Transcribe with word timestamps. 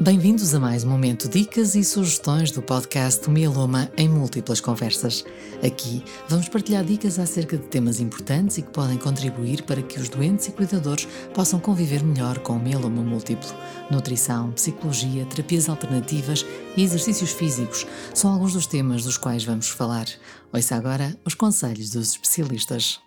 Bem-vindos 0.00 0.54
a 0.54 0.60
mais 0.60 0.84
um 0.84 0.90
momento 0.90 1.28
dicas 1.28 1.74
e 1.74 1.82
sugestões 1.82 2.52
do 2.52 2.62
podcast 2.62 3.28
Mieloma 3.28 3.90
em 3.96 4.08
múltiplas 4.08 4.60
conversas. 4.60 5.24
Aqui 5.60 6.04
vamos 6.28 6.48
partilhar 6.48 6.84
dicas 6.84 7.18
acerca 7.18 7.56
de 7.56 7.64
temas 7.64 7.98
importantes 7.98 8.58
e 8.58 8.62
que 8.62 8.70
podem 8.70 8.96
contribuir 8.96 9.64
para 9.64 9.82
que 9.82 9.98
os 9.98 10.08
doentes 10.08 10.46
e 10.46 10.52
cuidadores 10.52 11.08
possam 11.34 11.58
conviver 11.58 12.04
melhor 12.04 12.38
com 12.38 12.52
o 12.52 12.62
mieloma 12.62 13.02
múltiplo. 13.02 13.48
Nutrição, 13.90 14.52
psicologia, 14.52 15.26
terapias 15.26 15.68
alternativas 15.68 16.46
e 16.76 16.84
exercícios 16.84 17.32
físicos 17.32 17.84
são 18.14 18.32
alguns 18.32 18.52
dos 18.52 18.68
temas 18.68 19.02
dos 19.02 19.18
quais 19.18 19.42
vamos 19.42 19.68
falar. 19.68 20.06
Ouça 20.52 20.76
agora 20.76 21.16
os 21.24 21.34
conselhos 21.34 21.90
dos 21.90 22.12
especialistas. 22.12 23.00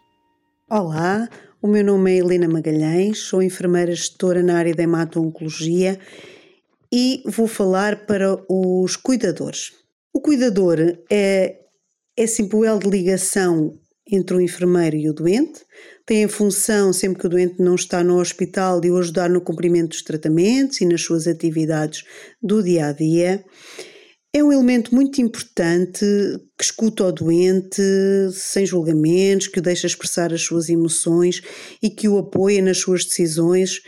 Olá, 0.69 1.29
o 1.61 1.69
meu 1.69 1.85
nome 1.85 2.11
é 2.11 2.17
Helena 2.17 2.49
Magalhães, 2.49 3.19
sou 3.19 3.41
enfermeira 3.41 3.95
gestora 3.95 4.43
na 4.43 4.57
área 4.57 4.75
da 4.75 4.83
hemato-oncologia 4.83 5.97
e 6.91 7.23
vou 7.25 7.47
falar 7.47 8.05
para 8.05 8.37
os 8.49 8.95
cuidadores. 8.95 9.71
O 10.13 10.19
cuidador 10.19 10.77
é, 11.09 11.59
é 12.18 12.27
sempre 12.27 12.57
o 12.57 12.65
elo 12.65 12.79
de 12.79 12.89
ligação 12.89 13.79
entre 14.11 14.36
o 14.36 14.41
enfermeiro 14.41 14.97
e 14.97 15.09
o 15.09 15.13
doente, 15.13 15.61
tem 16.05 16.25
a 16.25 16.29
função, 16.29 16.91
sempre 16.91 17.19
que 17.19 17.27
o 17.27 17.29
doente 17.29 17.61
não 17.61 17.75
está 17.75 18.04
no 18.04 18.19
hospital, 18.19 18.82
de 18.82 18.91
o 18.91 18.97
ajudar 18.97 19.29
no 19.29 19.39
cumprimento 19.39 19.89
dos 19.89 20.01
tratamentos 20.01 20.82
e 20.82 20.85
nas 20.85 21.01
suas 21.01 21.27
atividades 21.27 22.04
do 22.41 22.61
dia 22.61 22.87
a 22.87 22.91
dia. 22.91 23.46
É 24.33 24.43
um 24.43 24.51
elemento 24.51 24.93
muito 24.96 25.21
importante 25.21 26.05
que 26.57 26.63
escuta 26.63 27.05
o 27.05 27.11
doente 27.11 27.82
sem 28.33 28.65
julgamentos, 28.65 29.47
que 29.47 29.60
o 29.60 29.61
deixa 29.61 29.87
expressar 29.87 30.33
as 30.33 30.41
suas 30.41 30.69
emoções 30.69 31.41
e 31.82 31.89
que 31.89 32.08
o 32.08 32.17
apoia 32.17 32.61
nas 32.61 32.80
suas 32.80 33.05
decisões. 33.05 33.81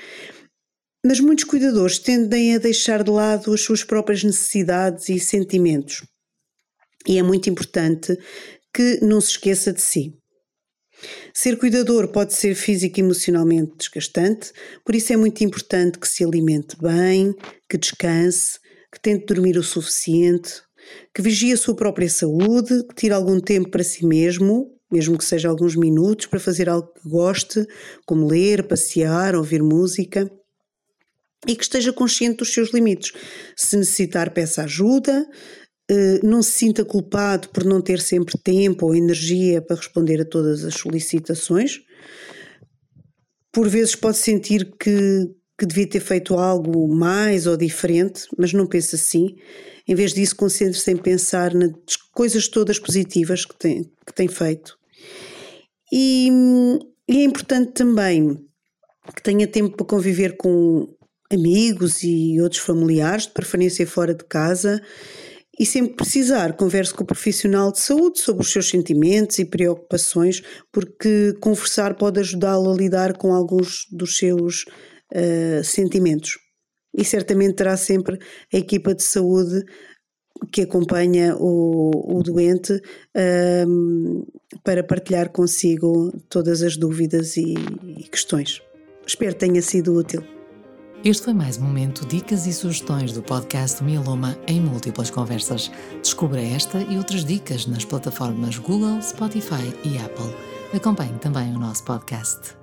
Mas 1.05 1.19
muitos 1.19 1.43
cuidadores 1.43 1.99
tendem 1.99 2.55
a 2.55 2.57
deixar 2.57 3.03
de 3.03 3.11
lado 3.11 3.53
as 3.53 3.59
suas 3.59 3.83
próprias 3.83 4.23
necessidades 4.23 5.09
e 5.09 5.19
sentimentos. 5.19 6.01
E 7.05 7.17
é 7.17 7.23
muito 7.23 7.49
importante 7.49 8.17
que 8.73 8.99
não 9.01 9.19
se 9.19 9.31
esqueça 9.31 9.73
de 9.73 9.81
si. 9.81 10.13
Ser 11.33 11.57
cuidador 11.57 12.07
pode 12.07 12.33
ser 12.33 12.55
físico 12.55 12.99
e 12.99 13.03
emocionalmente 13.03 13.73
desgastante, 13.77 14.53
por 14.85 14.95
isso 14.95 15.11
é 15.11 15.17
muito 15.17 15.43
importante 15.43 15.99
que 15.99 16.07
se 16.07 16.23
alimente 16.23 16.77
bem, 16.81 17.35
que 17.69 17.77
descanse, 17.77 18.57
que 18.89 19.01
tente 19.01 19.25
dormir 19.25 19.57
o 19.57 19.63
suficiente, 19.63 20.61
que 21.13 21.21
vigie 21.21 21.51
a 21.51 21.57
sua 21.57 21.75
própria 21.75 22.09
saúde, 22.09 22.85
que 22.87 22.95
tire 22.95 23.13
algum 23.13 23.41
tempo 23.41 23.69
para 23.69 23.83
si 23.83 24.05
mesmo, 24.05 24.71
mesmo 24.89 25.17
que 25.17 25.25
seja 25.25 25.49
alguns 25.49 25.75
minutos, 25.75 26.27
para 26.27 26.39
fazer 26.39 26.69
algo 26.69 26.93
que 26.93 27.09
goste, 27.09 27.67
como 28.05 28.25
ler, 28.25 28.65
passear, 28.65 29.35
ouvir 29.35 29.61
música 29.61 30.31
e 31.47 31.55
que 31.55 31.63
esteja 31.63 31.91
consciente 31.91 32.37
dos 32.37 32.53
seus 32.53 32.71
limites. 32.73 33.11
Se 33.55 33.77
necessitar, 33.77 34.31
peça 34.31 34.63
ajuda, 34.63 35.27
eh, 35.89 36.19
não 36.23 36.41
se 36.41 36.51
sinta 36.51 36.85
culpado 36.85 37.49
por 37.49 37.65
não 37.65 37.81
ter 37.81 37.99
sempre 37.99 38.37
tempo 38.37 38.85
ou 38.85 38.95
energia 38.95 39.61
para 39.61 39.75
responder 39.75 40.21
a 40.21 40.25
todas 40.25 40.63
as 40.63 40.75
solicitações. 40.75 41.81
Por 43.51 43.67
vezes 43.67 43.95
pode 43.95 44.17
sentir 44.17 44.73
que, 44.79 45.29
que 45.59 45.65
devia 45.65 45.87
ter 45.87 45.99
feito 45.99 46.35
algo 46.35 46.87
mais 46.87 47.45
ou 47.45 47.57
diferente, 47.57 48.23
mas 48.37 48.53
não 48.53 48.65
pense 48.65 48.95
assim. 48.95 49.35
Em 49.87 49.93
vez 49.93 50.13
disso, 50.13 50.35
concentre-se 50.35 50.89
em 50.89 50.97
pensar 50.97 51.53
nas 51.53 51.71
coisas 52.13 52.47
todas 52.47 52.79
positivas 52.79 53.45
que 53.45 53.55
tem, 53.57 53.83
que 53.83 54.13
tem 54.13 54.27
feito. 54.27 54.77
E, 55.91 56.29
e 57.07 57.19
é 57.19 57.23
importante 57.23 57.73
também 57.73 58.39
que 59.13 59.21
tenha 59.21 59.45
tempo 59.45 59.75
para 59.75 59.85
conviver 59.85 60.37
com 60.37 60.87
amigos 61.33 62.03
e 62.03 62.39
outros 62.41 62.61
familiares, 62.61 63.25
de 63.25 63.33
preferência 63.33 63.85
fora 63.85 64.13
de 64.13 64.23
casa, 64.23 64.81
e 65.59 65.65
sempre 65.65 65.95
precisar, 65.95 66.53
converse 66.53 66.93
com 66.93 67.03
o 67.03 67.07
profissional 67.07 67.71
de 67.71 67.79
saúde 67.79 68.19
sobre 68.19 68.41
os 68.41 68.51
seus 68.51 68.69
sentimentos 68.69 69.37
e 69.37 69.45
preocupações, 69.45 70.41
porque 70.71 71.33
conversar 71.39 71.95
pode 71.95 72.19
ajudá-lo 72.19 72.71
a 72.71 72.75
lidar 72.75 73.17
com 73.17 73.33
alguns 73.33 73.85
dos 73.91 74.17
seus 74.17 74.65
uh, 75.13 75.63
sentimentos. 75.63 76.39
E 76.95 77.05
certamente 77.05 77.55
terá 77.55 77.77
sempre 77.77 78.17
a 78.51 78.57
equipa 78.57 78.95
de 78.95 79.03
saúde 79.03 79.63
que 80.51 80.61
acompanha 80.61 81.35
o, 81.37 82.17
o 82.17 82.23
doente 82.23 82.73
uh, 82.73 84.33
para 84.63 84.83
partilhar 84.83 85.31
consigo 85.31 86.11
todas 86.29 86.63
as 86.63 86.75
dúvidas 86.75 87.37
e, 87.37 87.53
e 87.97 88.03
questões. 88.03 88.59
Espero 89.05 89.33
que 89.33 89.39
tenha 89.39 89.61
sido 89.61 89.93
útil. 89.93 90.32
Este 91.03 91.25
foi 91.25 91.33
mais 91.33 91.57
um 91.57 91.63
momento 91.63 92.05
Dicas 92.05 92.47
e 92.47 92.53
Sugestões 92.53 93.11
do 93.11 93.21
podcast 93.21 93.83
Mieloma 93.83 94.37
em 94.47 94.61
Múltiplas 94.61 95.09
Conversas. 95.09 95.69
Descubra 96.01 96.41
esta 96.41 96.81
e 96.81 96.95
outras 96.95 97.25
dicas 97.25 97.67
nas 97.67 97.83
plataformas 97.83 98.57
Google, 98.57 99.01
Spotify 99.01 99.75
e 99.83 99.97
Apple. 99.97 100.33
Acompanhe 100.73 101.19
também 101.19 101.53
o 101.53 101.59
nosso 101.59 101.83
podcast. 101.83 102.62